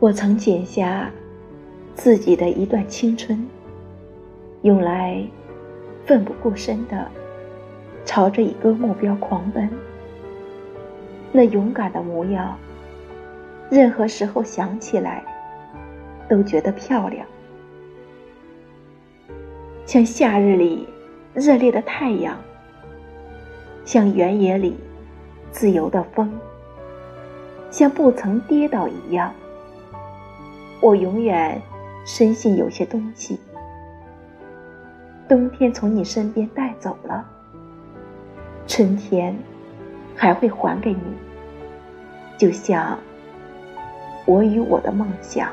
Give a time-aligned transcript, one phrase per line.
[0.00, 1.10] 我曾剪下
[1.94, 3.48] 自己的一段青春，
[4.62, 5.24] 用来
[6.04, 7.08] 奋不顾身的
[8.04, 9.70] 朝着一个目标狂奔。
[11.32, 12.58] 那勇敢的模样，
[13.70, 15.24] 任何时候想起来
[16.28, 17.26] 都觉得漂亮，
[19.86, 20.86] 像夏日里
[21.32, 22.36] 热烈的太阳，
[23.84, 24.76] 像原野里
[25.50, 26.30] 自由的风，
[27.70, 29.32] 像不曾跌倒一样。
[30.84, 31.58] 我永远
[32.04, 33.40] 深信有些东西，
[35.26, 37.24] 冬天从你身边带走了，
[38.66, 39.34] 春天
[40.14, 41.00] 还会还给你。
[42.36, 42.98] 就像
[44.26, 45.50] 我与我的梦想。